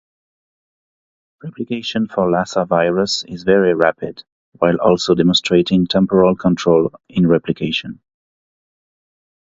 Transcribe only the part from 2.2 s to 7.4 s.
Lassa virus is very rapid, while also demonstrating temporal control in